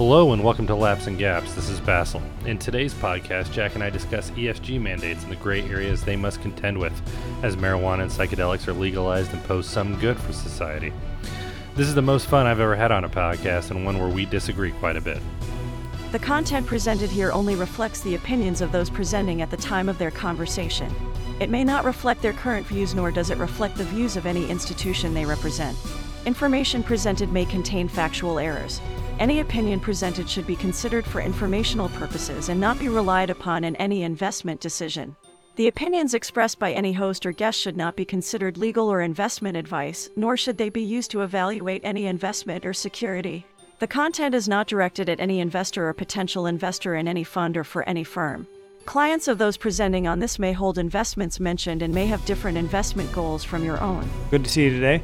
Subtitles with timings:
[0.00, 1.52] Hello and welcome to Laps and Gaps.
[1.52, 2.22] This is Basil.
[2.46, 6.40] In today's podcast, Jack and I discuss ESG mandates and the gray areas they must
[6.40, 6.94] contend with
[7.42, 10.90] as marijuana and psychedelics are legalized and pose some good for society.
[11.76, 14.24] This is the most fun I've ever had on a podcast and one where we
[14.24, 15.20] disagree quite a bit.
[16.12, 19.98] The content presented here only reflects the opinions of those presenting at the time of
[19.98, 20.90] their conversation.
[21.40, 24.48] It may not reflect their current views, nor does it reflect the views of any
[24.48, 25.76] institution they represent.
[26.24, 28.80] Information presented may contain factual errors.
[29.20, 33.76] Any opinion presented should be considered for informational purposes and not be relied upon in
[33.76, 35.14] any investment decision.
[35.56, 39.58] The opinions expressed by any host or guest should not be considered legal or investment
[39.58, 43.44] advice, nor should they be used to evaluate any investment or security.
[43.78, 47.64] The content is not directed at any investor or potential investor in any fund or
[47.64, 48.46] for any firm.
[48.86, 53.12] Clients of those presenting on this may hold investments mentioned and may have different investment
[53.12, 54.08] goals from your own.
[54.30, 55.02] Good to see you today.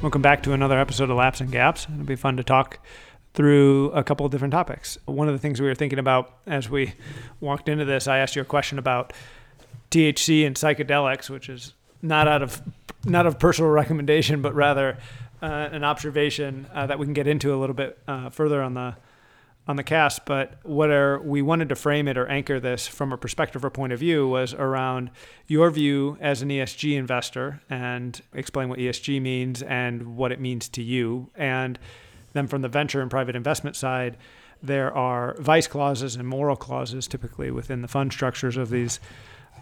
[0.00, 1.86] Welcome back to another episode of Laps and Gaps.
[1.92, 2.80] It'll be fun to talk
[3.34, 4.98] through a couple of different topics.
[5.06, 6.94] One of the things we were thinking about as we
[7.40, 9.12] walked into this, I asked you a question about
[9.90, 11.72] THC and psychedelics, which is
[12.02, 12.60] not out of
[13.04, 14.98] not of personal recommendation, but rather
[15.42, 18.74] uh, an observation uh, that we can get into a little bit uh, further on
[18.74, 18.96] the
[19.66, 20.24] on the cast.
[20.24, 23.70] But what are, we wanted to frame it or anchor this from a perspective or
[23.70, 25.10] point of view was around
[25.46, 30.68] your view as an ESG investor and explain what ESG means and what it means
[30.70, 31.78] to you and
[32.32, 34.16] then from the venture and private investment side,
[34.62, 39.00] there are vice clauses and moral clauses typically within the fund structures of these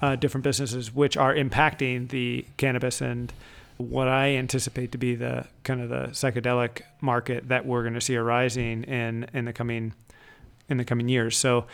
[0.03, 3.33] uh, different businesses, which are impacting the cannabis and
[3.77, 8.01] what I anticipate to be the kind of the psychedelic market that we're going to
[8.01, 9.95] see arising in in the coming
[10.69, 11.37] in the coming years.
[11.37, 11.67] So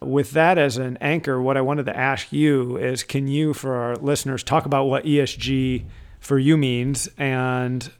[0.00, 3.74] with that as an anchor, what I wanted to ask you is can you for
[3.74, 5.84] our listeners talk about what ESG
[6.20, 7.90] for you means and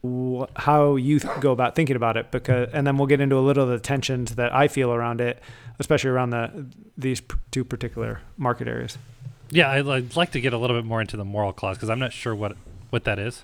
[0.57, 3.41] how you th- go about thinking about it because and then we'll get into a
[3.41, 5.41] little of the tensions that I feel around it
[5.79, 6.67] especially around the
[6.97, 8.99] these p- two particular market areas.
[9.51, 11.89] Yeah, I'd, I'd like to get a little bit more into the moral clause because
[11.91, 12.57] I'm not sure what
[12.91, 13.43] what that is,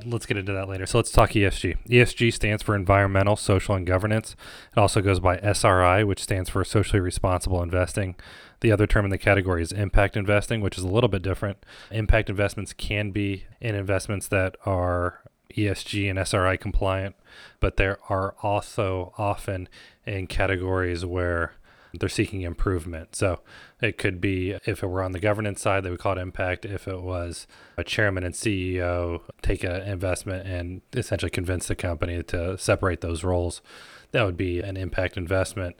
[0.00, 0.86] but let's get into that later.
[0.86, 1.76] So let's talk ESG.
[1.88, 4.36] ESG stands for environmental, social, and governance.
[4.74, 8.16] It also goes by SRI, which stands for socially responsible investing.
[8.60, 11.64] The other term in the category is impact investing, which is a little bit different.
[11.90, 15.20] Impact investments can be in investments that are
[15.56, 17.14] ESG and SRI compliant,
[17.60, 19.68] but there are also often
[20.06, 21.52] in categories where
[21.98, 23.14] they're seeking improvement.
[23.16, 23.40] So
[23.80, 26.64] it could be if it were on the governance side, they would call it impact.
[26.64, 32.22] If it was a chairman and CEO take an investment and essentially convince the company
[32.24, 33.62] to separate those roles,
[34.12, 35.76] that would be an impact investment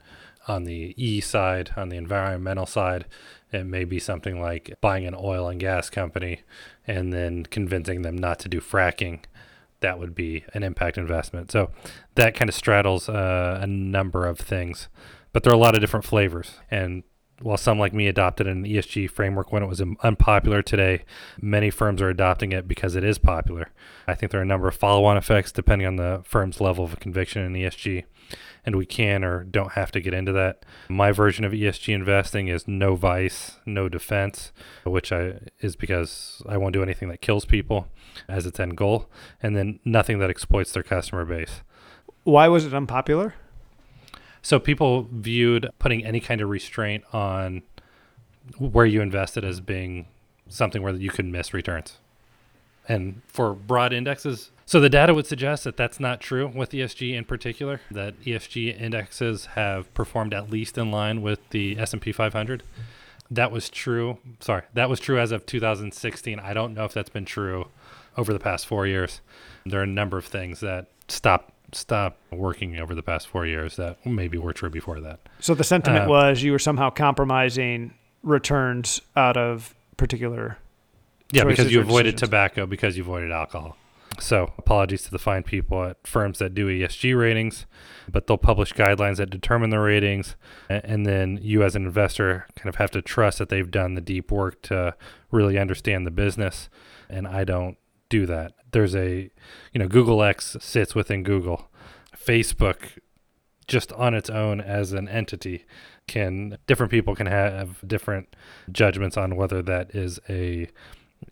[0.47, 3.05] on the E side, on the environmental side,
[3.51, 6.41] it may be something like buying an oil and gas company
[6.87, 9.19] and then convincing them not to do fracking.
[9.83, 11.51] That would be an impact investment.
[11.51, 11.69] So
[12.15, 14.87] that kind of straddles uh, a number of things,
[15.33, 16.59] but there are a lot of different flavors.
[16.71, 17.03] And
[17.41, 21.03] while some like me adopted an ESG framework when it was unpopular today,
[21.41, 23.71] many firms are adopting it because it is popular.
[24.07, 26.85] I think there are a number of follow on effects depending on the firm's level
[26.85, 28.05] of conviction in ESG
[28.65, 30.65] and we can or don't have to get into that.
[30.89, 34.51] My version of ESG investing is no vice, no defense,
[34.83, 37.87] which I is because I won't do anything that kills people
[38.27, 39.09] as its end goal,
[39.41, 41.61] and then nothing that exploits their customer base.
[42.23, 43.35] Why was it unpopular?
[44.41, 47.63] So people viewed putting any kind of restraint on
[48.57, 50.07] where you invested as being
[50.49, 51.99] something where you could miss returns.
[52.87, 57.13] And for broad indexes, so the data would suggest that that's not true with ESG
[57.13, 57.81] in particular.
[57.91, 62.63] That ESG indexes have performed at least in line with the S&P 500.
[63.31, 64.19] That was true.
[64.39, 66.39] Sorry, that was true as of 2016.
[66.39, 67.67] I don't know if that's been true
[68.17, 69.21] over the past four years.
[69.65, 73.77] There are a number of things that stop stop working over the past four years
[73.77, 75.19] that maybe were true before that.
[75.39, 80.57] So the sentiment uh, was you were somehow compromising returns out of particular.
[81.31, 82.29] Yeah, because you avoided decisions.
[82.29, 83.75] tobacco because you avoided alcohol.
[84.19, 87.65] So, apologies to the fine people at firms that do ESG ratings,
[88.11, 90.35] but they'll publish guidelines that determine the ratings.
[90.69, 94.01] And then you, as an investor, kind of have to trust that they've done the
[94.01, 94.95] deep work to
[95.31, 96.69] really understand the business.
[97.09, 97.77] And I don't
[98.09, 98.53] do that.
[98.71, 99.31] There's a,
[99.71, 101.69] you know, Google X sits within Google.
[102.15, 102.99] Facebook,
[103.67, 105.65] just on its own as an entity,
[106.07, 108.35] can different people can have different
[108.71, 110.67] judgments on whether that is a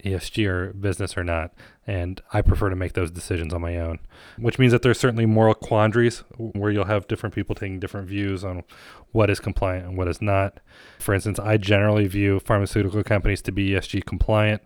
[0.04, 1.54] ESG or business or not.
[1.88, 4.00] And I prefer to make those decisions on my own,
[4.38, 8.44] which means that there's certainly moral quandaries where you'll have different people taking different views
[8.44, 8.64] on
[9.12, 10.60] what is compliant and what is not.
[11.00, 14.62] For instance, I generally view pharmaceutical companies to be ESG compliant.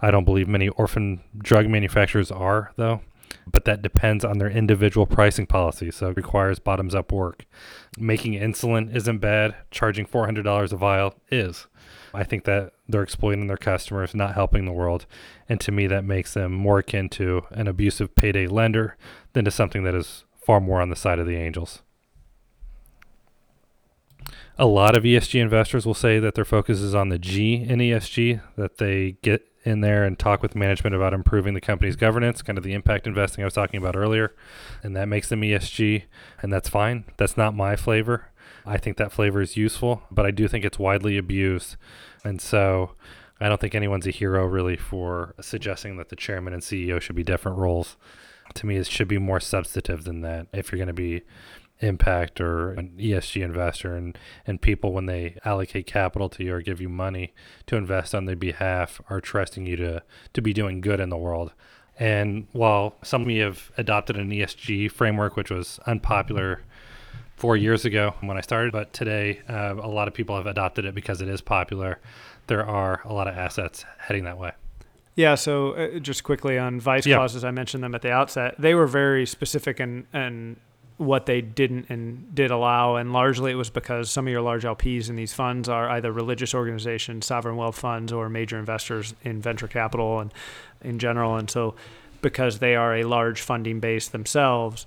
[0.00, 3.00] I don't believe many orphan drug manufacturers are, though.
[3.50, 5.90] but that depends on their individual pricing policy.
[5.90, 7.46] So it requires bottoms up work.
[7.98, 11.66] Making insulin isn't bad, charging $400 a vial is.
[12.12, 15.06] I think that they're exploiting their customers, not helping the world.
[15.48, 18.96] And to me, that makes them more akin to an abusive payday lender
[19.32, 21.82] than to something that is far more on the side of the angels.
[24.58, 27.78] A lot of ESG investors will say that their focus is on the G in
[27.78, 32.42] ESG, that they get in there and talk with management about improving the company's governance,
[32.42, 34.34] kind of the impact investing I was talking about earlier,
[34.82, 36.04] and that makes them ESG,
[36.40, 37.04] and that's fine.
[37.16, 38.30] That's not my flavor.
[38.66, 41.76] I think that flavor is useful, but I do think it's widely abused.
[42.24, 42.94] And so
[43.40, 47.16] I don't think anyone's a hero really for suggesting that the chairman and CEO should
[47.16, 47.96] be different roles.
[48.54, 51.22] To me, it should be more substantive than that if you're going to be
[51.80, 56.60] impact or an ESG investor and, and people when they allocate capital to you or
[56.60, 57.32] give you money
[57.66, 60.02] to invest on their behalf are trusting you to,
[60.32, 61.52] to be doing good in the world.
[61.98, 66.62] And while some of me have adopted an ESG framework, which was unpopular
[67.40, 70.84] four years ago when I started, but today uh, a lot of people have adopted
[70.84, 71.98] it because it is popular.
[72.48, 74.52] There are a lot of assets heading that way.
[75.16, 77.16] Yeah, so uh, just quickly on vice Yeah.
[77.16, 78.56] clauses, I mentioned them at the outset.
[78.58, 80.56] They were very specific and and
[80.98, 84.64] what they didn't and did allow, and largely it was because some of your large
[84.64, 89.40] LPs in these funds are either religious organizations, sovereign wealth funds, or major investors in
[89.40, 90.30] venture capital and
[90.82, 91.36] in general.
[91.36, 91.74] And so,
[92.20, 94.86] because they are a large funding base themselves,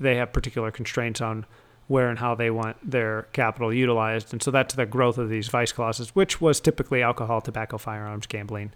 [0.00, 1.46] they have particular constraints on
[1.92, 4.32] where and how they want their capital utilized.
[4.32, 8.26] And so that's the growth of these vice clauses, which was typically alcohol, tobacco, firearms,
[8.26, 8.72] gambling.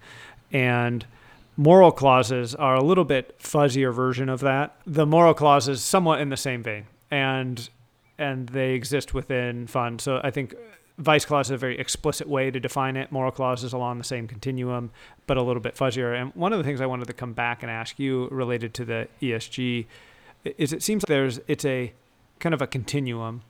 [0.51, 1.03] And
[1.57, 4.75] moral clauses are a little bit fuzzier version of that.
[4.85, 7.67] The moral clause is somewhat in the same vein, and
[8.19, 10.03] and they exist within funds.
[10.03, 10.53] So I think
[10.99, 13.11] vice clause is a very explicit way to define it.
[13.11, 14.91] Moral clause is along the same continuum,
[15.25, 16.19] but a little bit fuzzier.
[16.19, 18.85] And one of the things I wanted to come back and ask you related to
[18.85, 19.87] the ESG
[20.43, 21.93] is it seems like there's it's a
[22.39, 23.41] kind of a continuum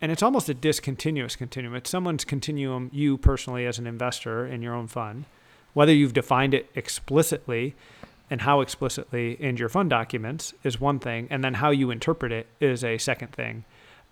[0.00, 1.74] and it's almost a discontinuous continuum.
[1.74, 5.26] It's someone's continuum, you personally as an investor in your own fund,
[5.74, 7.74] whether you've defined it explicitly
[8.30, 12.30] and how explicitly in your fund documents is one thing, and then how you interpret
[12.30, 13.64] it is a second thing.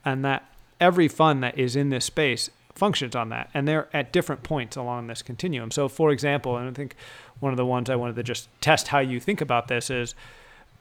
[0.05, 0.45] And that
[0.81, 4.77] every fund that is in this space functions on that, and they're at different points
[4.77, 5.71] along this continuum.
[5.71, 6.97] So, for example, and I think
[7.39, 10.15] one of the ones I wanted to just test how you think about this is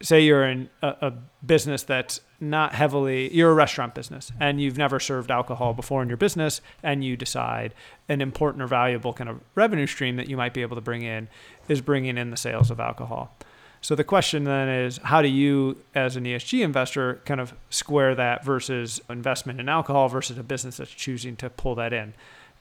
[0.02, 1.14] say you're in a, a
[1.46, 6.08] business that's not heavily you're a restaurant business and you've never served alcohol before in
[6.08, 7.74] your business and you decide
[8.10, 11.02] an important or valuable kind of revenue stream that you might be able to bring
[11.02, 11.28] in
[11.68, 13.36] is bringing in the sales of alcohol
[13.82, 18.14] so the question then is how do you as an ESG investor kind of square
[18.16, 22.14] that versus investment in alcohol versus a business that's choosing to pull that in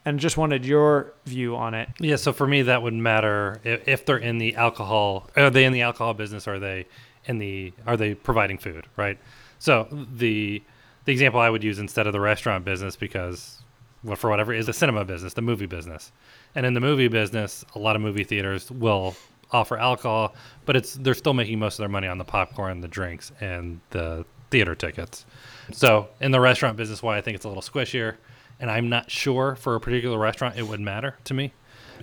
[0.07, 4.07] and just wanted your view on it Yeah, so for me, that would matter if,
[4.07, 5.29] they're in the alcohol.
[5.37, 6.47] Are they in the alcohol business?
[6.47, 6.87] Or are they
[7.27, 7.73] in the?
[7.87, 8.87] Are they providing food?
[8.97, 9.19] Right.
[9.59, 10.63] So the
[11.05, 13.63] the example I would use instead of the restaurant business because,
[14.03, 16.13] well, for whatever is the cinema business, the movie business,
[16.55, 19.15] and in the movie business, a lot of movie theaters will
[19.53, 20.35] offer alcohol,
[20.65, 23.81] but it's they're still making most of their money on the popcorn, the drinks, and
[23.91, 25.25] the theater tickets.
[25.73, 28.17] So in the restaurant business, why I think it's a little squishier,
[28.61, 31.53] and I'm not sure for a particular restaurant it would matter to me,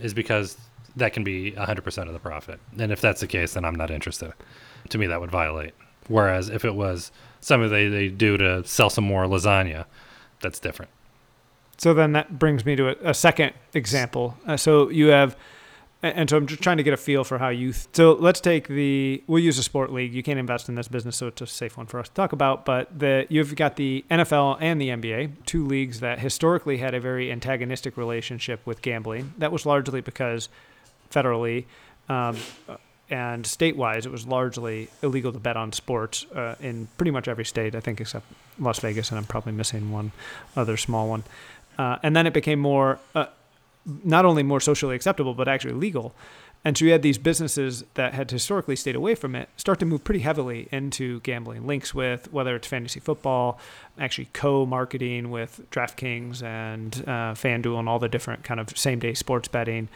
[0.01, 0.57] is because
[0.95, 2.59] that can be 100% of the profit.
[2.77, 4.33] And if that's the case, then I'm not interested.
[4.90, 5.73] To me, that would violate.
[6.07, 9.85] Whereas if it was something they, they do to sell some more lasagna,
[10.42, 10.92] that's different.
[11.78, 14.37] So then that brings me to a, a second example.
[14.45, 15.35] Uh, so you have,
[16.02, 17.71] and so I'm just trying to get a feel for how you.
[17.71, 19.23] Th- so let's take the.
[19.28, 20.13] We'll use a sport league.
[20.13, 22.33] You can't invest in this business, so it's a safe one for us to talk
[22.33, 22.66] about.
[22.66, 26.99] But the you've got the NFL and the NBA, two leagues that historically had a
[26.99, 29.33] very antagonistic relationship with gambling.
[29.37, 30.49] That was largely because
[31.09, 31.66] federally.
[32.09, 32.37] Um,
[33.10, 37.45] and state-wise, it was largely illegal to bet on sports uh, in pretty much every
[37.45, 38.26] state, I think, except
[38.60, 40.12] Las Vegas, and I'm probably missing one
[40.56, 41.24] other small one.
[41.78, 43.26] Uh, and then it became more, uh,
[44.04, 46.16] not only more socially acceptable, but actually legal.
[46.66, 49.86] And so you had these businesses that had historically stayed away from it start to
[49.86, 53.60] move pretty heavily into gambling, links with whether it's fantasy football,
[54.00, 59.50] actually co-marketing with DraftKings and uh, FanDuel and all the different kind of same-day sports
[59.50, 59.90] betting.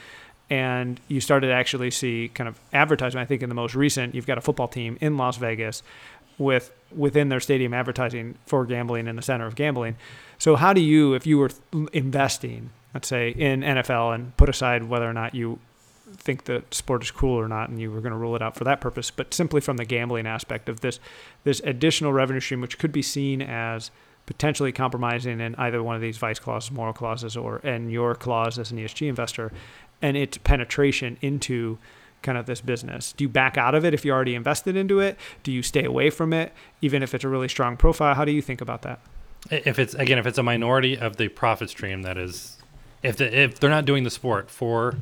[0.50, 3.20] And you started to actually see kind of advertising.
[3.20, 5.84] I think in the most recent, you've got a football team in Las Vegas
[6.38, 9.96] with within their stadium advertising for gambling in the center of gambling.
[10.38, 11.51] So how do you, if you were
[11.92, 15.60] investing, let's say in NFL, and put aside whether or not you
[16.16, 18.56] think the sport is cool or not, and you were going to rule it out
[18.56, 21.00] for that purpose, but simply from the gambling aspect of this,
[21.44, 23.92] this additional revenue stream, which could be seen as
[24.25, 28.60] potentially compromising in either one of these vice clauses, moral clauses, or in your clause
[28.60, 29.51] as an ESG investor,
[30.01, 31.77] and its penetration into
[32.22, 33.13] kind of this business?
[33.13, 35.18] Do you back out of it if you already invested into it?
[35.44, 38.16] Do you stay away from it, even if it's a really strong profile?
[38.16, 39.00] How do you think about that?
[39.50, 42.58] If it's again, if it's a minority of the profit stream that is,
[43.04, 44.96] if the, if they're not doing the sport for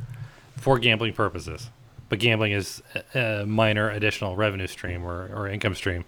[0.58, 1.70] for gambling purposes,
[2.10, 2.84] but gambling is
[3.14, 6.06] a, minor additional revenue stream or, or income stream,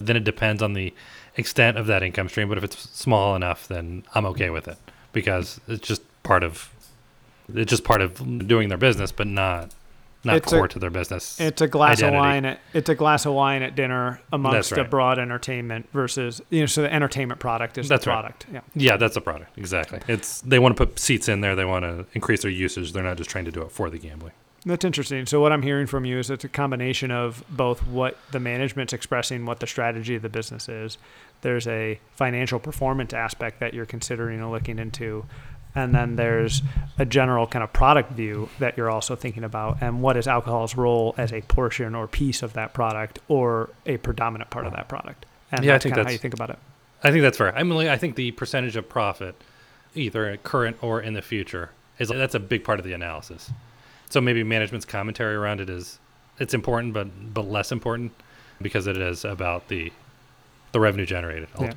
[0.00, 0.92] then it depends on the
[1.36, 2.48] extent of that income stream.
[2.48, 4.78] But if it's small enough, then I'm okay with it
[5.12, 6.70] because it's just part of
[7.56, 9.74] it's just part of doing their business, but not
[10.22, 11.40] not It's core a- to their business.
[11.40, 12.16] It's a glass identity.
[12.16, 12.44] of wine.
[12.44, 14.84] At, it's a glass of wine at dinner amongst right.
[14.84, 16.66] a broad entertainment versus you know.
[16.66, 18.20] So the entertainment product is That's the right.
[18.20, 18.46] product.
[18.52, 18.60] Yeah.
[18.74, 19.56] Yeah, that's a product.
[19.56, 20.00] Exactly.
[20.08, 21.56] It's they want to put seats in there.
[21.56, 22.92] They want to increase their usage.
[22.92, 24.32] They're not just trying to do it for the gambling.
[24.66, 25.24] That's interesting.
[25.24, 28.92] So what I'm hearing from you is it's a combination of both what the management's
[28.92, 30.98] expressing, what the strategy of the business is.
[31.40, 35.24] There's a financial performance aspect that you're considering and looking into.
[35.74, 36.62] And then there's
[36.98, 40.76] a general kind of product view that you're also thinking about and what is alcohol's
[40.76, 44.88] role as a portion or piece of that product or a predominant part of that
[44.88, 45.26] product.
[45.52, 46.58] And Yeah, I think of how you think about it.
[47.02, 47.56] I think that's fair.
[47.56, 49.34] I mean, I think the percentage of profit,
[49.94, 53.50] either current or in the future, is that's a big part of the analysis.
[54.10, 55.98] So maybe management's commentary around it is
[56.38, 58.12] it's important, but but less important
[58.60, 59.92] because it is about the
[60.72, 61.72] the revenue generated Yeah.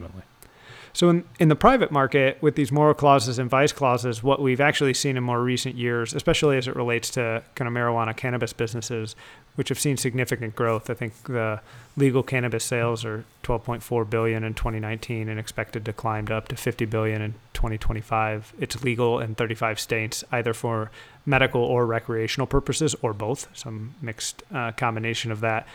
[0.96, 4.62] So in, in the private market, with these moral clauses and vice clauses, what we've
[4.62, 8.54] actually seen in more recent years, especially as it relates to kind of marijuana cannabis
[8.54, 9.16] businesses,
[9.56, 10.92] which have seen significant growth.
[10.92, 11.62] I think the
[11.98, 16.86] legal cannabis sales are 12.4 billion in 2019 and expected to climb up to 50
[16.86, 18.54] billion in 2025.
[18.60, 20.92] It's legal in 35 states, either for
[21.26, 25.68] medical or recreational purposes, or both, some mixed uh, combination of that.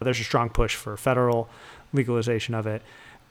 [0.00, 1.48] There's a strong push for federal
[1.94, 2.82] legalization of it.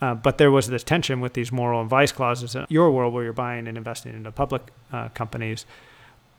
[0.02, 3.14] Uh, but there was this tension with these moral and vice clauses in your world
[3.14, 4.62] where you're buying and investing into public
[4.92, 5.66] uh, companies.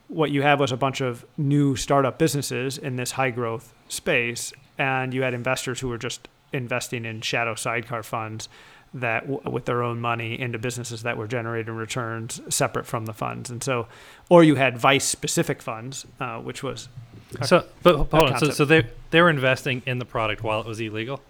[0.09, 4.53] What you had was a bunch of new startup businesses in this high growth space,
[4.79, 8.49] and you had investors who were just investing in shadow sidecar funds
[8.95, 13.13] that, w- with their own money, into businesses that were generating returns separate from the
[13.13, 13.51] funds.
[13.51, 13.89] And so,
[14.29, 16.89] or you had vice specific funds, uh, which was
[17.41, 18.39] a- So, but hold on.
[18.39, 21.21] So, so they they were investing in the product while it was illegal.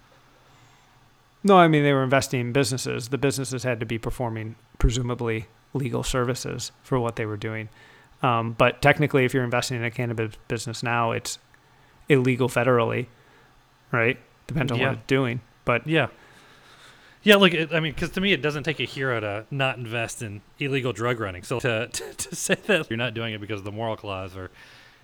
[1.47, 3.09] No, I mean they were investing in businesses.
[3.11, 7.69] The businesses had to be performing presumably legal services for what they were doing.
[8.23, 11.39] Um, but technically, if you're investing in a cannabis business now, it's
[12.09, 13.07] illegal federally,
[13.93, 14.19] right?
[14.49, 14.89] Depends on Yeah.
[14.89, 15.41] what it's doing.
[15.65, 16.09] But Yeah.
[17.23, 19.79] Yeah, look, it, I mean, because to me, it doesn't take a hero to not
[19.79, 21.43] invest in illegal drug running.
[21.45, 24.37] So to, to, to say that you're not doing it because of the moral clause
[24.37, 24.51] or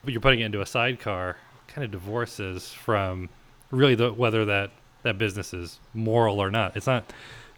[0.05, 1.37] but you're putting it into a sidecar
[1.69, 3.29] kind of divorces from
[3.71, 4.71] really the, whether that,
[5.03, 6.77] that business is moral or not.
[6.77, 7.05] It's not.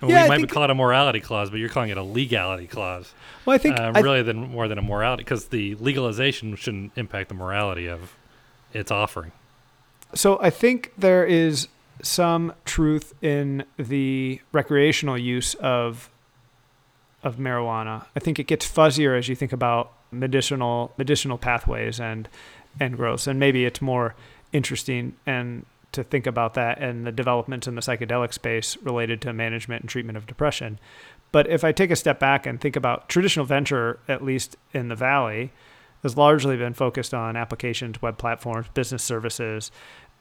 [0.03, 2.03] Yeah, I we might think- call it a morality clause, but you're calling it a
[2.03, 3.13] legality clause.
[3.47, 6.93] well, I think um, I- really than more than a morality because the legalization shouldn't
[6.97, 8.15] impact the morality of
[8.73, 9.33] its offering.
[10.15, 11.69] So I think there is
[12.03, 16.11] some truth in the recreational use of
[17.23, 18.05] of marijuana.
[18.15, 22.29] I think it gets fuzzier as you think about medicinal medicinal pathways and
[22.79, 24.15] and growths, and maybe it's more
[24.53, 29.33] interesting and to think about that and the developments in the psychedelic space related to
[29.33, 30.79] management and treatment of depression.
[31.33, 34.89] But if I take a step back and think about traditional venture, at least in
[34.89, 35.53] the valley,
[36.03, 39.71] has largely been focused on applications, web platforms, business services,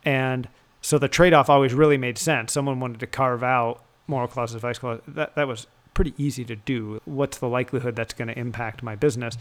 [0.06, 0.48] and
[0.82, 2.52] so the trade-off always really made sense.
[2.52, 5.04] Someone wanted to carve out moral clauses, vice clauses.
[5.08, 7.00] That that was pretty easy to do.
[7.06, 9.38] What's the likelihood that's going to impact my business,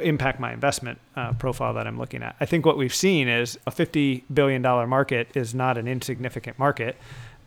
[0.00, 2.36] impact my investment uh, profile that I'm looking at?
[2.40, 6.96] I think what we've seen is a $50 billion market is not an insignificant market,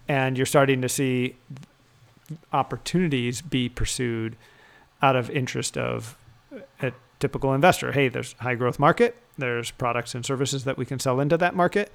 [0.08, 1.36] and you're starting to see
[2.53, 4.36] opportunities be pursued
[5.01, 6.17] out of interest of
[6.81, 7.91] a typical investor.
[7.91, 9.15] Hey, there's high growth market.
[9.38, 11.91] There's products and services that we can sell into that market.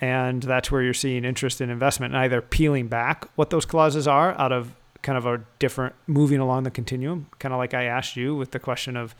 [0.00, 4.06] And that's where you're seeing interest in investment and either peeling back what those clauses
[4.06, 4.72] are out of
[5.02, 8.50] kind of a different moving along the continuum, kind of like I asked you with
[8.50, 9.14] the question of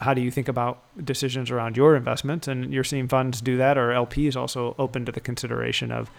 [0.00, 2.48] how do you think about decisions around your investments?
[2.48, 6.10] And you're seeing funds do that, or LPs also open to the consideration of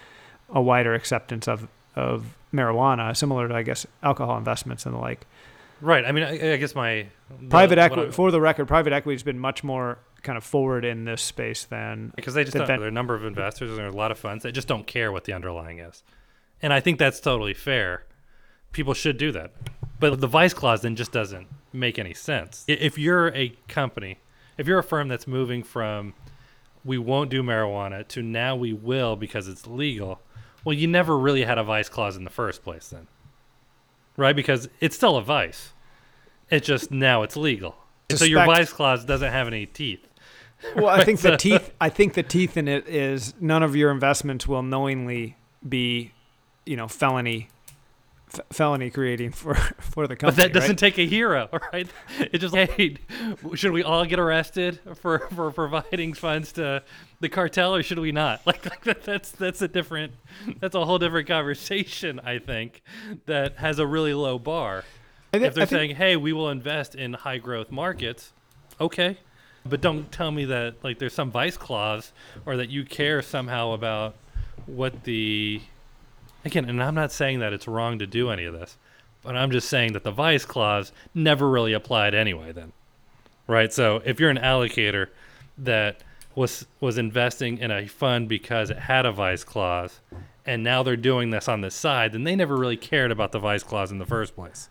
[0.50, 5.25] a wider acceptance of, of marijuana, similar to, I guess, alcohol investments and the like.
[5.81, 6.05] Right.
[6.05, 7.07] I mean, I, I guess my
[7.39, 10.85] the- Private equity, for the record, private equity has been much more kind of forward
[10.85, 13.79] in this space than because they just ven- there are a number of investors and
[13.79, 16.03] there are a lot of funds that just don't care what the underlying is,
[16.61, 18.03] and I think that's totally fair.
[18.71, 19.51] People should do that,
[20.00, 22.63] but the vice clause then just doesn't make any sense.
[22.68, 24.20] If you're a company,
[24.58, 26.13] if you're a firm that's moving from
[26.84, 30.20] we won't do marijuana to now we will because it's legal,
[30.66, 33.08] well, you never really had a vice clause in the first place, then,
[34.18, 34.36] right?
[34.36, 35.74] Because it's still a vice.
[36.50, 37.75] It's just now it's legal.
[38.10, 40.08] And so your vice clause doesn't have any teeth.
[40.75, 41.72] Well, I Right, think the teeth.
[41.82, 45.36] I think the teeth in it is none of your investments will knowingly
[45.68, 46.12] be,
[46.68, 47.50] you know, felony,
[48.33, 50.43] f- felony creating for for the But company.
[50.47, 50.77] that doesn't right?
[50.77, 51.88] take a hero, right?
[52.19, 52.97] It just hey,
[53.55, 56.83] should we all get arrested for for providing funds to
[57.19, 58.41] the cartel, or should we not?
[58.45, 60.13] Like, like that, that's that's a different,
[60.59, 62.19] that's a whole different conversation.
[62.23, 62.81] I think
[63.25, 64.83] that has a really low bar.
[65.33, 68.33] I thi- If they're think- saying, hey, we will invest in high growth markets,
[68.79, 69.17] okay,
[69.65, 72.11] but don't tell me that like there's some vice clause
[72.45, 74.15] or that you care somehow about
[74.65, 75.61] what the
[76.45, 76.69] again.
[76.69, 78.77] And I'm not saying that it's wrong to do any of this.
[79.21, 82.71] But I'm just saying that the vice clause never really applied anyway then.
[83.48, 83.71] Right?
[83.71, 85.07] So if you're an allocator
[85.57, 86.01] that
[86.33, 90.00] was was investing in a fund because it had a vice clause
[90.45, 93.39] and now they're doing this on the side, then they never really cared about the
[93.39, 94.69] vice clause in the first place.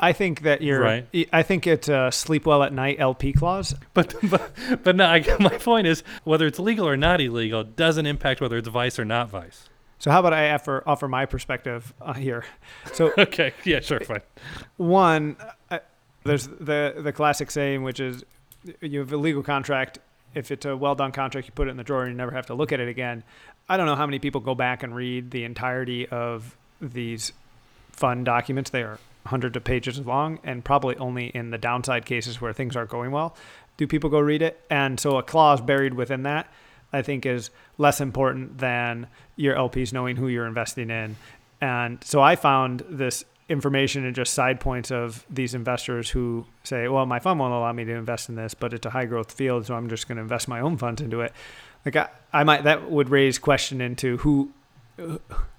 [0.00, 0.80] I think that you're.
[0.80, 1.28] Right.
[1.32, 3.74] I think it's a uh, sleep well at night LP clause.
[3.92, 8.06] But but, but no, I, my point is whether it's legal or not illegal doesn't
[8.06, 9.68] impact whether it's vice or not vice.
[10.04, 12.44] So how about I offer offer my perspective uh, here?
[12.92, 14.20] So Okay, yeah, sure, fine.
[14.76, 15.34] one,
[15.70, 15.78] uh,
[16.24, 18.22] there's the the classic saying, which is
[18.82, 20.00] you have a legal contract.
[20.34, 22.32] If it's a well done contract, you put it in the drawer and you never
[22.32, 23.24] have to look at it again.
[23.66, 27.32] I don't know how many people go back and read the entirety of these
[27.92, 28.68] fund documents.
[28.68, 32.76] They are hundreds of pages long, and probably only in the downside cases where things
[32.76, 33.34] aren't going well
[33.76, 34.60] do people go read it.
[34.70, 36.46] And so a clause buried within that,
[36.94, 41.16] I think, is less important than your LPs knowing who you're investing in.
[41.60, 46.88] And so I found this information and just side points of these investors who say,
[46.88, 49.32] well, my fund won't allow me to invest in this, but it's a high growth
[49.32, 51.32] field, so I'm just going to invest my own funds into it.
[51.84, 54.50] Like I, I might that would raise question into who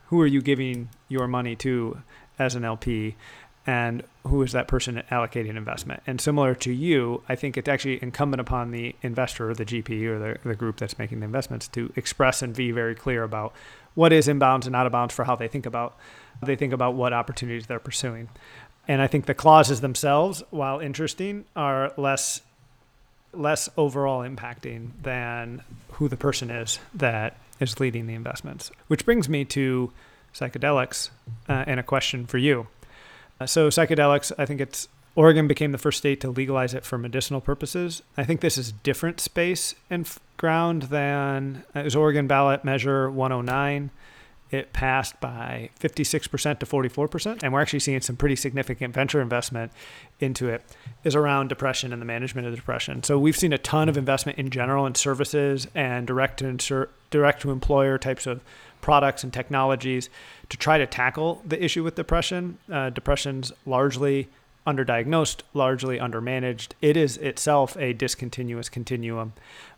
[0.07, 1.99] who are you giving your money to
[2.39, 3.15] as an LP
[3.67, 6.03] and who is that person allocating investment?
[6.05, 10.03] And similar to you, I think it's actually incumbent upon the investor or the GP
[10.03, 13.53] or the, the group that's making the investments to express and be very clear about
[13.95, 15.97] what is inbounds and out of bounds for how they think about
[16.43, 18.27] they think about what opportunities they're pursuing.
[18.87, 22.41] And I think the clauses themselves, while interesting, are less
[23.33, 25.61] less overall impacting than
[25.93, 28.71] who the person is that is leading the investments.
[28.87, 29.91] Which brings me to
[30.33, 31.09] psychedelics
[31.47, 32.67] uh, and a question for you.
[33.39, 36.97] Uh, so psychedelics, I think it's Oregon became the first state to legalize it for
[36.97, 38.01] medicinal purposes.
[38.17, 43.09] I think this is different space and ground than uh, it was Oregon ballot measure
[43.09, 43.91] 109.
[44.51, 49.71] It passed by 56% to 44%, and we're actually seeing some pretty significant venture investment
[50.19, 50.63] into it.
[51.03, 53.01] Is around depression and the management of depression.
[53.03, 56.89] So we've seen a ton of investment in general in services and direct to insur-
[57.09, 58.41] direct to employer types of
[58.85, 60.11] products and technologies
[60.47, 62.59] to try to tackle the issue with depression.
[62.71, 64.27] Uh, depression's largely
[64.67, 66.73] underdiagnosed, largely undermanaged.
[66.83, 69.33] It is itself a discontinuous continuum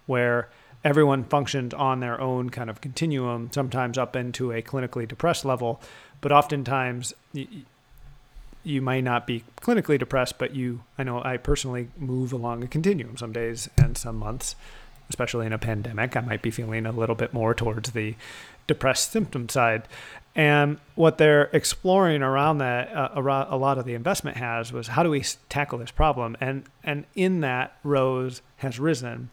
[0.08, 0.50] where
[0.84, 5.80] everyone functions on their own kind of continuum, sometimes up into a clinically depressed level,
[6.20, 7.62] but oftentimes y- y-
[8.65, 12.67] you might not be clinically depressed, but you, I know I personally move along a
[12.67, 14.58] continuum some days and some months,
[15.10, 16.17] especially in a pandemic.
[16.17, 18.15] I might be feeling a little bit more towards the
[18.68, 19.84] depressed symptom side.
[20.36, 24.90] And what they're exploring around that, uh, around a lot of the investment has was
[24.90, 26.38] how do we tackle this problem?
[26.40, 29.30] And and in that rose has risen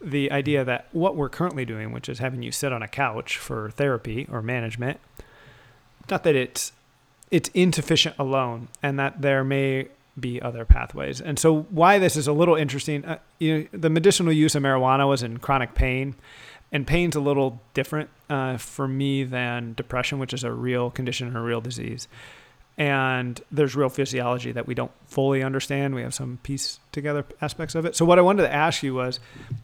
[0.00, 3.36] the idea that what we're currently doing, which is having you sit on a couch
[3.36, 5.00] for therapy or management,
[6.10, 6.72] not that it's
[7.30, 11.20] it's insufficient alone, and that there may be other pathways.
[11.20, 14.62] And so, why this is a little interesting, uh, you know, the medicinal use of
[14.62, 16.14] marijuana was in chronic pain,
[16.74, 21.28] and pain's a little different uh, for me than depression, which is a real condition
[21.28, 22.08] and a real disease.
[22.76, 25.94] And there's real physiology that we don't fully understand.
[25.94, 27.94] We have some piece together aspects of it.
[27.94, 29.20] So, what I wanted to ask you was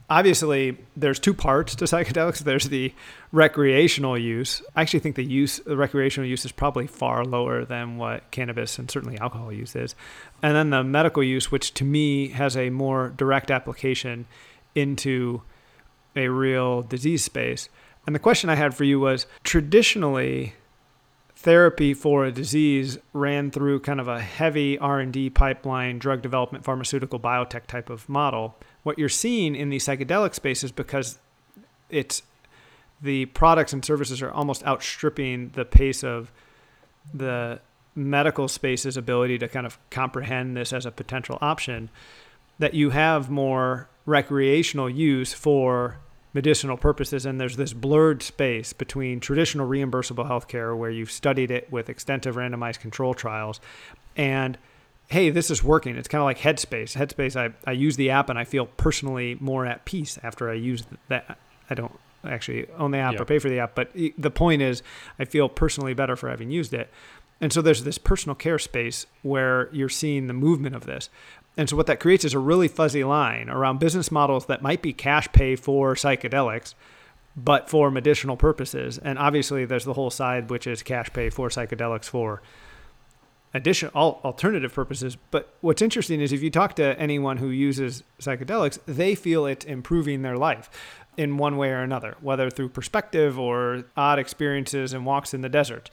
[0.09, 2.39] obviously, there's two parts to psychedelics.
[2.39, 2.95] There's the
[3.33, 4.63] recreational use.
[4.77, 8.79] I actually think the use, the recreational use is probably far lower than what cannabis
[8.79, 9.97] and certainly alcohol use is.
[10.45, 14.27] And then the medical use, which to me has a more direct application
[14.77, 15.43] into
[16.17, 17.69] a real disease space.
[18.07, 20.55] And the question I had for you was traditionally
[21.37, 27.19] therapy for a disease ran through kind of a heavy R&D pipeline drug development pharmaceutical
[27.19, 28.57] biotech type of model.
[28.83, 31.19] What you're seeing in the psychedelic space is because
[31.89, 32.23] it's
[33.01, 36.31] the products and services are almost outstripping the pace of
[37.15, 37.61] the
[37.95, 41.91] medical space's ability to kind of comprehend this as a potential option
[42.59, 45.99] that you have more recreational use for
[46.33, 51.71] medicinal purposes and there's this blurred space between traditional reimbursable healthcare where you've studied it
[51.73, 53.61] with extensive randomized control trials
[54.17, 54.57] and
[55.09, 55.97] hey, this is working.
[55.97, 56.95] It's kind of like Headspace.
[56.97, 60.55] Headspace, I, I use the app and I feel personally more at peace after I
[60.55, 61.37] use that.
[61.69, 63.23] I don't actually own the app Yeah.
[63.23, 64.85] or pay for the app, but the point is,
[65.19, 66.91] I feel personally better for having used it.
[67.41, 71.11] And so there's this personal care space where you're seeing the movement of this.
[71.57, 74.83] And so what that creates is a really fuzzy line around business models that might
[74.83, 76.75] be cash pay for psychedelics,
[77.37, 78.99] but for medicinal purposes.
[78.99, 82.41] And obviously, there's the whole side which is cash pay for psychedelics for
[83.53, 85.17] addition all alternative purposes.
[85.31, 89.65] But what's interesting is if you talk to anyone who uses psychedelics, they feel it's
[89.65, 90.71] improving their life
[91.17, 95.49] in one way or another, whether through perspective or odd experiences and walks in the
[95.49, 95.91] desert.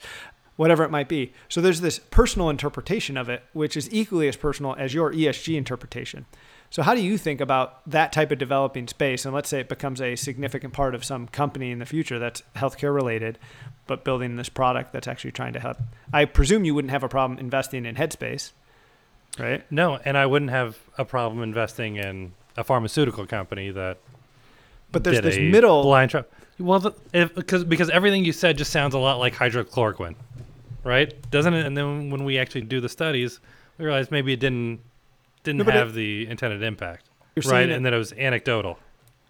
[0.58, 1.32] Whatever it might be.
[1.48, 5.56] So there's this personal interpretation of it, which is equally as personal as your ESG
[5.56, 6.26] interpretation.
[6.70, 9.24] So, how do you think about that type of developing space?
[9.24, 12.42] And let's say it becomes a significant part of some company in the future that's
[12.56, 13.38] healthcare related,
[13.86, 15.78] but building this product that's actually trying to help.
[16.12, 18.50] I presume you wouldn't have a problem investing in Headspace,
[19.38, 19.64] right?
[19.70, 23.98] No, and I wouldn't have a problem investing in a pharmaceutical company that
[24.90, 25.84] But there's did this a middle.
[25.84, 26.26] blind trial.
[26.58, 30.16] Well, the, if, because because everything you said just sounds a lot like hydrochloroquine,
[30.88, 31.30] right?
[31.30, 31.66] Doesn't it?
[31.66, 33.38] And then when we actually do the studies,
[33.78, 34.80] we realize maybe it didn't
[35.44, 37.08] didn't No, have the intended impact,
[37.46, 37.68] right?
[37.68, 38.78] it- And that it was anecdotal.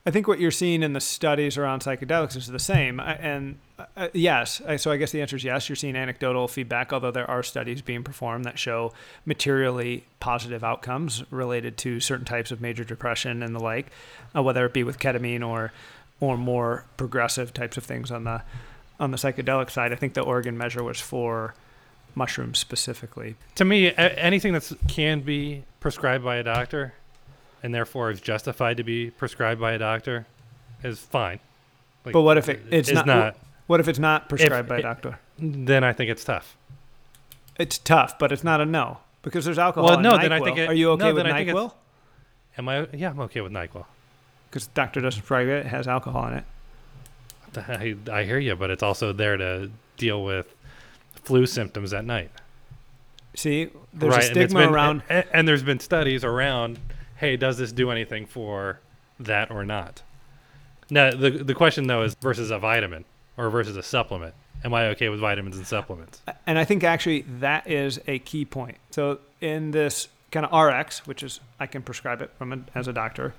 [0.06, 2.98] I think what you're seeing in the studies around psychedelics is the same.
[2.98, 3.58] I- And
[3.94, 5.68] uh, yes, I- so I guess the answer is yes.
[5.68, 8.94] You're seeing anecdotal feedback, although there are studies being performed that show
[9.26, 13.88] materially positive outcomes related to certain types of major depression and the like,
[14.34, 15.72] uh, whether it be with ketamine or
[16.20, 18.42] or more progressive types of things on the
[19.00, 19.92] on the psychedelic side.
[19.92, 21.54] I think the Oregon measure was for
[22.14, 23.36] mushrooms specifically.
[23.56, 26.94] To me, anything that can be prescribed by a doctor,
[27.62, 30.26] and therefore is justified to be prescribed by a doctor,
[30.82, 31.38] is fine.
[32.04, 33.36] Like, But what if it- it's not- not?
[33.66, 35.18] What if it's not prescribed by a it- doctor?
[35.38, 36.56] Then I think it's tough.
[37.58, 39.88] It's tough, but it's not a no because there's alcohol.
[39.90, 40.44] Well, in no, then I NyQuil.
[40.44, 41.72] think it- Are you okay no, with then I think it's- Nyquil?
[42.58, 42.86] Am I?
[42.92, 43.84] Yeah, I'm okay with Nyquil.
[44.50, 45.66] Because doctor doesn't prescribe it.
[45.66, 46.44] It has alcohol in it.
[47.68, 50.46] I, I hear you, but it's also there to deal with
[51.24, 52.30] flu symptoms at night.
[53.34, 55.02] See, there's right, a and stigma been- around.
[55.08, 56.78] and, and there's been studies around.
[57.16, 58.80] Hey, does this do anything for
[59.20, 60.02] that or not?
[60.90, 63.04] Now, the the question though is versus a vitamin
[63.36, 64.34] or versus a supplement.
[64.64, 66.20] Am I okay with vitamins and supplements?
[66.46, 68.78] And I think actually that is a key point.
[68.90, 72.88] So in this kind of RX, which is I can prescribe it from a, as
[72.88, 73.34] a doctor,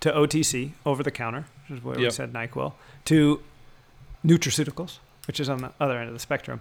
[0.00, 2.12] to OTC, over the counter, which is we Yep.
[2.12, 2.72] said Nyquil,
[3.04, 3.40] to
[4.24, 6.60] nutraceuticals, which is on the other end of the spectrum.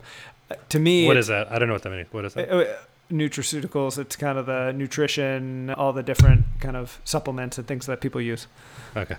[0.52, 1.52] Uh, to me, what is that?
[1.52, 2.08] I don't know what that means.
[2.12, 2.49] What is that?
[2.49, 2.78] Uh, uh,
[3.12, 7.99] nutraceuticals it's kind of the nutrition all the different kind of supplements and things that
[8.02, 8.47] people use
[8.95, 9.17] Okay.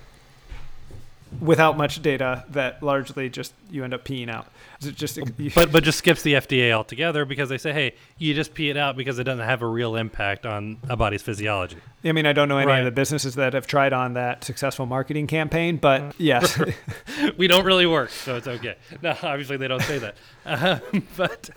[1.40, 4.46] Without much data that largely just you end up peeing out
[4.80, 5.18] just
[5.54, 8.76] But but just skips the FDA altogether because they say, hey, you just pee it
[8.76, 11.76] out because it doesn't have a real impact on a body's physiology.
[12.04, 12.78] i mean i don't know any Right.
[12.80, 16.60] of the businesses that have tried on that successful marketing campaign but yes
[17.38, 18.76] we don't really work, so it's okay.
[19.02, 20.16] No, obviously they don't say that,
[20.92, 21.50] um, but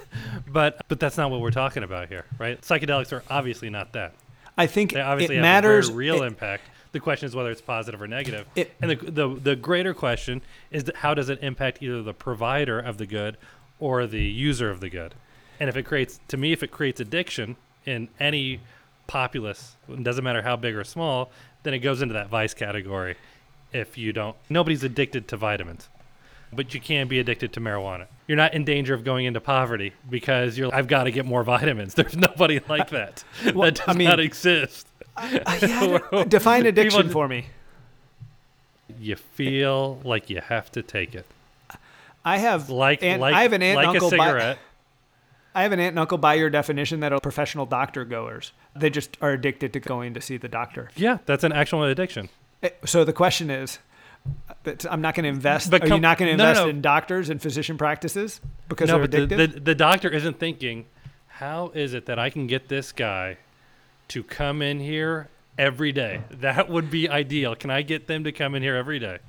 [0.47, 2.61] but but that's not what we're talking about here, right?
[2.61, 4.13] Psychedelics are obviously not that.
[4.57, 6.63] i think it matters real it- impact.
[6.91, 8.47] The question is whether it's positive or negative.
[8.55, 12.13] It- and the, the the greater question is that how does it impact either the
[12.13, 13.37] provider of the good
[13.79, 15.13] or the user of the good?
[15.59, 18.59] And if it creates, to me, if it creates addiction in any
[19.07, 21.31] populace, it doesn't matter how big or small,
[21.63, 23.15] then it goes into that vice category.
[23.73, 25.89] If you don't, nobody's addicted to vitamins,
[26.53, 28.05] but you can be addicted to marijuana.
[28.27, 30.73] You're not in danger of going into poverty because you're.
[30.73, 31.93] I've got to get more vitamins.
[31.93, 33.23] There's nobody like that.
[33.53, 34.87] Well, that does I mean- not exist.
[35.17, 35.57] Uh,
[36.13, 37.47] yeah, define addiction People- for me
[38.99, 41.25] You feel like you have to take it,
[42.23, 44.57] i have like aunt- like i have an aunt like and uncle a buy- cigarette.
[45.55, 48.51] I have an aunt and uncle by your definition that are professional doctor goers.
[48.75, 50.89] They just are addicted to going to see the doctor.
[50.95, 52.29] yeah, that's an actual addiction.
[52.61, 53.79] Eh, So the question is,
[54.87, 55.71] I'm not going to invest.
[55.71, 56.69] But are you not going to no, no, invest no.
[56.69, 60.85] in doctors and physician practices because no, they're but the, the the doctor isn't thinking,
[61.27, 63.37] how is it that I can get this guy
[64.09, 66.21] to come in here every day?
[66.29, 67.55] That would be ideal.
[67.55, 69.19] Can I get them to come in here every day?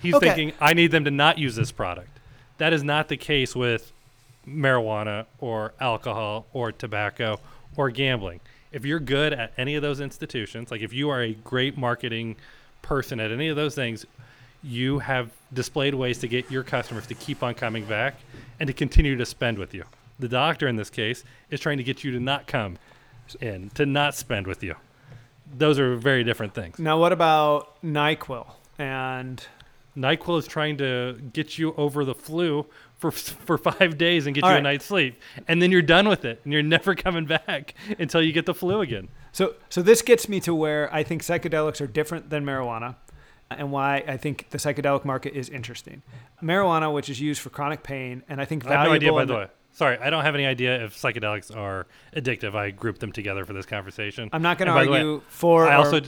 [0.00, 0.26] He's Okay.
[0.26, 2.18] thinking, I need them to not use this product.
[2.58, 3.92] That is not the case with
[4.46, 7.38] marijuana or alcohol or tobacco
[7.76, 8.40] or gambling.
[8.72, 12.36] If you're good at any of those institutions, like if you are a great marketing
[12.82, 14.06] person at any of those things,
[14.62, 18.14] you have displayed ways to get your customers to keep on coming back
[18.58, 19.84] and to continue to spend with you.
[20.18, 22.76] The doctor in this case is trying to get you to not come
[23.36, 24.74] in, to not spend with you.
[25.52, 26.78] Those are very different things.
[26.78, 28.46] now, what about Nyquil
[28.78, 29.44] and
[29.96, 32.66] NyQuil is trying to get you over the flu
[32.98, 34.60] for for five days and get All you right.
[34.60, 38.22] a night's sleep, and then you're done with it, and you're never coming back until
[38.22, 39.08] you get the flu again.
[39.32, 42.96] So, so this gets me to where I think psychedelics are different than marijuana,
[43.50, 46.02] and why I think the psychedelic market is interesting.
[46.42, 49.18] Marijuana, which is used for chronic pain, and I think I have no idea, valuable
[49.18, 49.52] by the way.
[49.72, 52.54] Sorry, I don't have any idea if psychedelics are addictive.
[52.54, 54.28] I grouped them together for this conversation.
[54.32, 55.66] I'm not going to the way, argue for.
[55.68, 56.00] I also,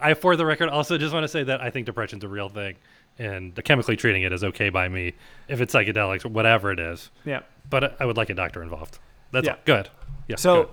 [0.00, 2.48] I for the record, also just want to say that I think depression's a real
[2.48, 2.76] thing,
[3.18, 5.14] and chemically treating it is okay by me
[5.48, 7.10] if it's psychedelics or whatever it is.
[7.24, 7.40] yeah.
[7.68, 8.98] But I would like a doctor involved.
[9.32, 9.52] That's Yeah.
[9.54, 9.58] all.
[9.64, 9.88] good.
[10.28, 10.36] Yeah.
[10.36, 10.68] So good.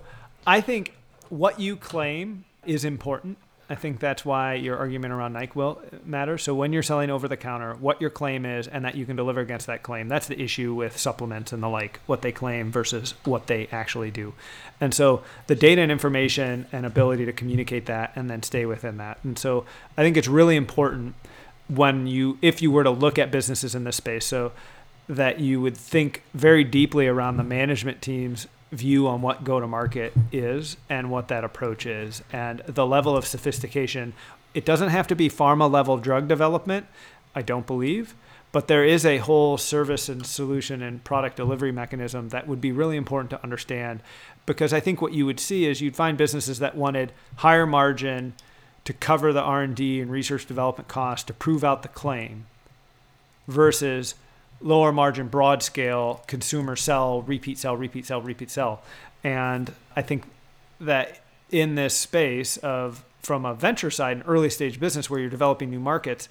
[0.46, 0.94] I think
[1.30, 3.38] what you claim is important.
[3.74, 6.44] I think that's why your argument around NyQuil matters.
[6.44, 9.16] So when you're selling over the counter, what your claim is and that you can
[9.16, 10.08] deliver against that claim.
[10.08, 14.12] That's the issue with supplements and the like, what they claim versus what they actually
[14.12, 14.36] do.
[14.80, 18.98] And so the data and information and ability to communicate that and then stay within
[18.98, 19.18] that.
[19.24, 19.66] And so
[19.98, 21.16] I think it's really important
[21.68, 24.28] when you if you were to look at businesses in this space.
[24.28, 24.52] So
[25.10, 29.68] that you would think very deeply around the management team's view on what go to
[29.68, 34.14] market is and what that approach is and the level of sophistication.
[34.54, 36.86] It doesn't have to be pharma level drug development,
[37.36, 38.16] I don't believe,
[38.52, 42.72] but there is a whole service and solution and product delivery mechanism that would be
[42.72, 44.02] really important to understand
[44.46, 48.34] because I think what you would see is you'd find businesses that wanted higher margin
[48.86, 52.46] to cover the R&D and research development costs to prove out the claim
[53.48, 54.16] versus
[54.64, 58.82] lower margin, broad scale, consumer sell, repeat sell, repeat sell, repeat sell.
[59.24, 60.24] And I think
[60.80, 61.20] that
[61.52, 65.70] in this space of from a venture side, an early stage business where you're developing
[65.70, 66.30] new markets,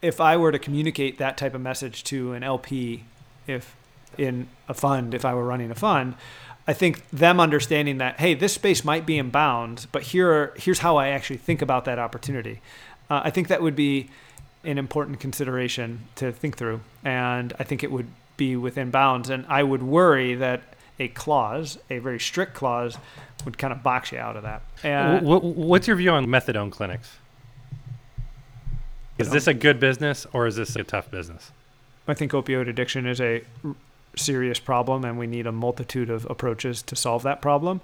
[0.00, 3.04] if I were to communicate that type of message to an LP,
[3.46, 3.74] if
[4.16, 6.14] in a fund, if I were running a fund,
[6.66, 10.80] I think them understanding that hey, this space might be in bounds, but here here's
[10.80, 12.60] how I actually think about that opportunity.
[13.08, 14.10] Uh, I think that would be
[14.66, 19.30] an important consideration to think through, and I think it would be within bounds.
[19.30, 20.62] And I would worry that
[20.98, 22.98] a clause, a very strict clause,
[23.44, 24.62] would kind of box you out of that.
[24.82, 27.16] And Wh- wh- what's your view on methadone clinics?
[29.18, 31.50] Is this a good business or is this a tough business?
[32.06, 33.42] I think opioid addiction is a
[34.14, 37.80] serious problem, and we need a multitude of approaches to solve that problem,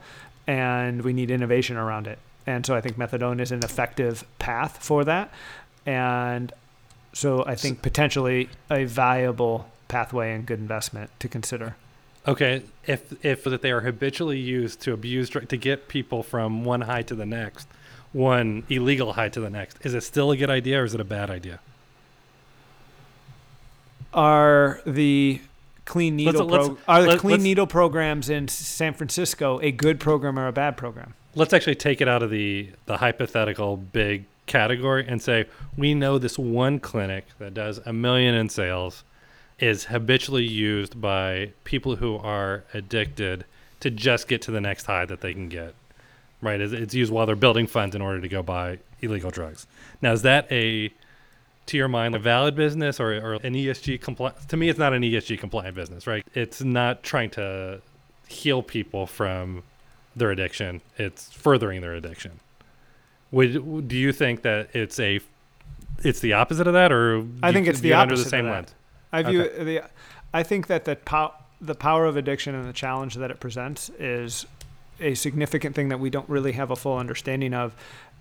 [0.47, 2.19] and we need innovation around it.
[2.47, 5.33] And so I think methadone is an effective path for that,
[5.87, 6.53] and
[7.13, 11.77] so I think potentially a valuable pathway and good investment to consider.
[12.27, 16.83] Okay, if if that they are habitually used to abuse to get people from one
[16.83, 17.67] high to the next,
[18.13, 21.01] one illegal high to the next, is it still a good idea or is it
[21.01, 21.59] a bad idea?
[24.15, 25.41] Are the
[25.85, 30.39] clean Let's- needle let's- are the clean needle programs in San Francisco a good program
[30.39, 31.15] or a bad program?
[31.35, 36.19] Let's actually take it out of the the hypothetical big category and say we know
[36.19, 39.05] this one clinic that does a million in sales
[39.59, 43.45] is habitually used by people who are addicted
[43.81, 45.75] to just get to the next high that they can get.
[46.41, 46.61] Right?
[46.61, 49.69] It's, used while they're building funds in order to go buy illegal drugs.
[50.01, 50.93] Now, is that a
[51.67, 54.49] to your mind a valid business or, or an ESG compliant?
[54.49, 56.27] To me, it's not an ESG compliant business, right?
[56.35, 57.81] It's not trying to
[58.27, 59.63] heal people from
[60.17, 60.81] their addiction.
[60.99, 62.41] It's furthering their addiction.
[63.31, 65.21] Would do you think that it's a
[66.05, 68.27] it's the opposite of that, or I think you it's the it under opposite the
[68.27, 68.53] of same that.
[68.53, 68.75] lens?
[69.13, 69.83] I view the.
[70.35, 73.91] I think that the pow- the power of addiction and the challenge that it presents
[73.99, 74.47] is
[75.01, 77.75] a significant thing that we don't really have a full understanding of,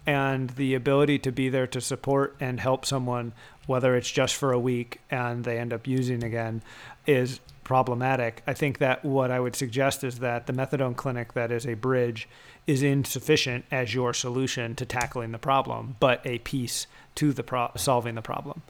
[0.06, 3.34] and the ability to be there to support and help someone,
[3.68, 6.62] whether it's just for a week and they end up using again,
[7.06, 8.44] is problematic.
[8.46, 11.76] I think that what I would suggest is that the methadone clinic that is a
[11.76, 12.28] bridge
[12.68, 17.72] is insufficient as your solution to tackling the problem, but a piece to the pro-
[17.76, 18.62] solving the problem.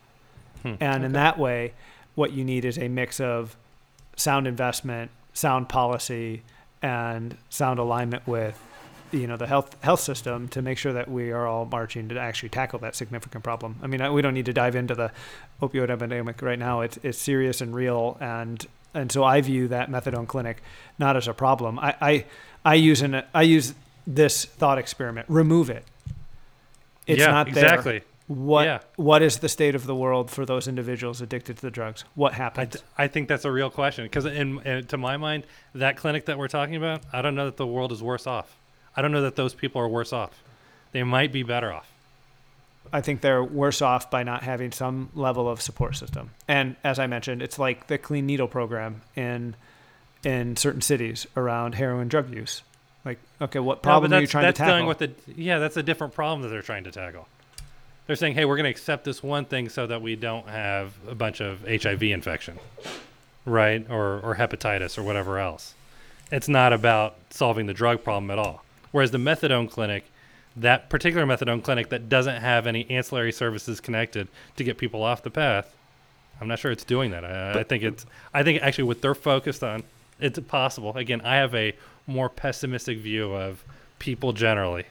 [0.61, 0.75] Hmm.
[0.79, 1.73] And in that way,
[2.15, 3.57] what you need is a mix of
[4.15, 6.43] sound investment, sound policy,
[6.81, 8.59] and sound alignment with
[9.13, 12.19] you know the health health system to make sure that we are all marching to
[12.19, 13.77] actually tackle that significant problem.
[13.81, 15.11] I mean, I- we don't need to dive into the
[15.61, 16.81] opioid epidemic right now.
[16.81, 20.61] It's it's serious and real, and and so I view that methadone clinic
[20.99, 21.79] not as a problem.
[21.79, 22.25] I I,
[22.65, 23.73] I use an I use
[24.07, 25.27] this thought experiment.
[25.29, 25.85] Remove it.
[27.07, 27.63] It's yeah, not there.
[27.63, 28.01] exactly.
[28.27, 28.79] What Yeah.
[28.95, 32.05] what is the state of the world for those individuals addicted to the drugs?
[32.15, 32.73] What I, happens?
[32.73, 35.43] th- I think that's a real question because, in, in to my mind,
[35.75, 38.55] that clinic that we're talking about, I don't know that the world is worse off.
[38.95, 40.41] I don't know that those people are worse off.
[40.91, 41.89] They might be better off.
[42.93, 46.31] I think they're worse off by not having some level of support system.
[46.47, 49.55] And as I mentioned, it's like the clean needle program in
[50.23, 52.61] in certain cities around heroin drug use.
[53.05, 54.73] Like, okay, what No, problem are you trying to that's tackle?
[54.73, 57.27] dealing with the yeah, that's a different problem that they're trying to tackle.
[58.07, 60.93] They're saying, hey, we're going to accept this one thing so that we don't have
[61.07, 62.59] a bunch of HIV infection,
[63.45, 63.85] right?
[63.89, 65.75] Or, or hepatitis or whatever else.
[66.31, 68.65] It's not about solving the drug problem at all.
[68.91, 70.05] Whereas the methadone clinic,
[70.55, 74.27] that particular methadone clinic that doesn't have any ancillary services connected
[74.57, 75.75] to get people off the path,
[76.39, 77.23] I'm not sure it's doing that.
[77.23, 79.83] I, I think it's, I think actually what they're focused on,
[80.19, 80.95] it's possible.
[80.95, 81.73] Again, I have a
[82.07, 83.63] more pessimistic view of
[83.99, 84.85] people generally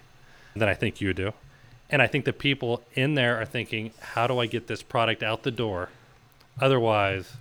[0.55, 1.33] than I think you do.
[1.91, 5.23] And I think the people in there are thinking, how do I get this product
[5.23, 5.89] out the door?
[6.61, 7.33] Otherwise,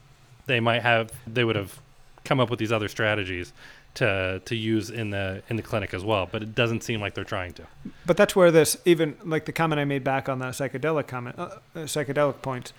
[0.48, 1.80] they might have they would have
[2.26, 3.54] come up with these other strategies
[3.96, 6.28] to to use in the in the clinic as well.
[6.32, 7.64] But it doesn't seem like they're trying to.
[8.06, 11.38] But that's where this even like the comment I made back on the psychedelic comment,
[11.38, 12.72] uh, uh, psychedelic point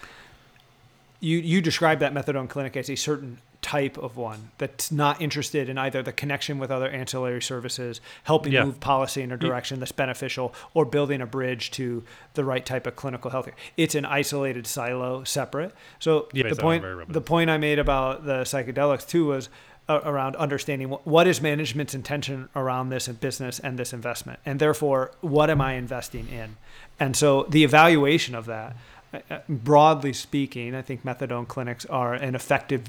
[1.20, 5.68] You you describe that methadone clinic as a certain type of one that's not interested
[5.68, 8.64] in either the connection with other ancillary services, helping Yeah.
[8.64, 12.86] move policy in a direction that's beneficial, or building a bridge to the right type
[12.86, 13.54] of clinical health care.
[13.76, 15.74] It's an isolated silo, separate.
[15.98, 19.50] So Yeah, the point the point I made about the psychedelics too was
[19.98, 25.50] around understanding what, is management's intention around this business and this investment, and therefore what
[25.50, 26.56] am I investing in,
[26.98, 28.76] and so the evaluation of that.
[29.12, 32.82] uh, uh, Broadly speaking, I think methadone clinics are an effective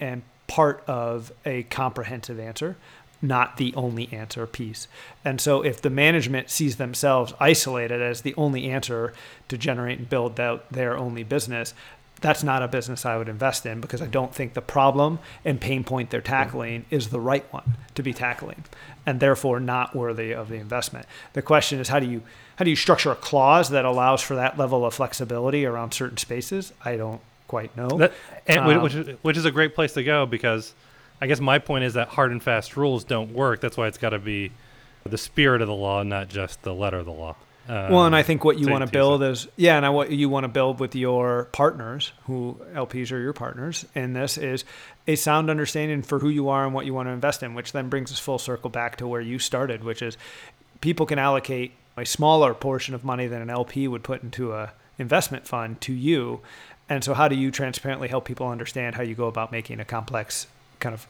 [0.00, 2.76] and part of a comprehensive answer,
[3.22, 4.88] not the only answer piece.
[5.24, 9.12] And so, if the management sees themselves isolated as the only answer
[9.48, 11.74] to generate and build out their only business,
[12.20, 15.60] that's not a business I would invest in because I don't think the problem and
[15.60, 18.64] pain point they're tackling is the right one to be tackling,
[19.06, 21.06] and therefore not worthy of the investment.
[21.32, 22.22] The question is, how do you
[22.56, 26.18] how do you structure a clause that allows for that level of flexibility around certain
[26.18, 26.72] spaces?
[26.84, 27.88] I don't quite know.
[27.88, 28.12] That,
[28.46, 30.74] and Um, which which is a great place to go because
[31.20, 33.60] I guess my point is that hard and fast rules don't work.
[33.60, 34.52] That's why it's got to be
[35.04, 37.36] the spirit of the law, not just the letter of the law.
[37.68, 40.10] Um, Well, and I think what you want to build is yeah, and I, what
[40.10, 44.64] you want to build with your partners, who LPs are your partners in this, is
[45.06, 47.72] a sound understanding for who you are and what you want to invest in, which
[47.72, 50.16] then brings us full circle back to where you started, which is
[50.80, 54.72] people can allocate a smaller portion of money than an LP would put into a
[54.98, 56.40] investment fund to you.
[56.88, 59.84] And so how do you transparently help people understand how you go about making a
[59.84, 60.46] complex
[60.80, 61.06] kind of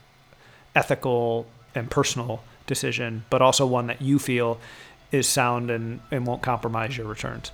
[0.74, 4.60] ethical and personal decision, but also one that you feel
[5.12, 7.52] is sound and, and won't compromise your returns.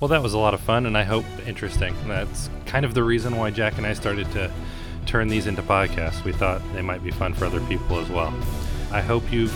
[0.00, 1.94] Well, that was a lot of fun, and I hope interesting.
[2.06, 4.50] That's kind of the reason why Jack and I started to
[5.06, 6.22] turn these into podcasts.
[6.24, 8.32] We thought they might be fun for other people as well.
[8.92, 9.54] I hope you've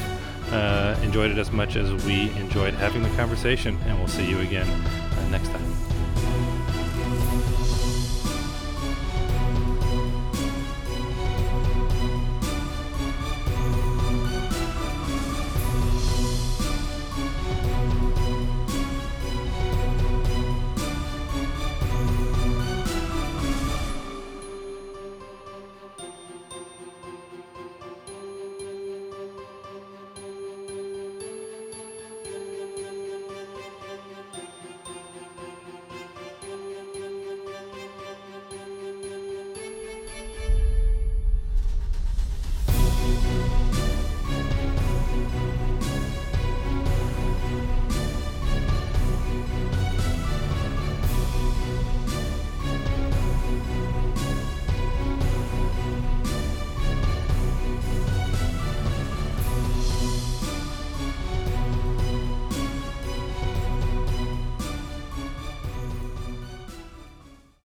[0.52, 4.40] uh, enjoyed it as much as we enjoyed having the conversation, and we'll see you
[4.40, 5.91] again uh, next time.